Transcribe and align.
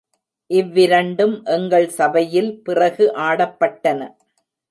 இவ்விரண்டும் 0.49 1.35
எங்கள் 1.47 1.85
சபையில் 1.89 2.49
பிறகு 2.63 3.05
ஆடப்பட்டன. 3.19 3.99